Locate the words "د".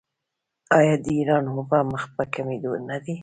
1.03-1.05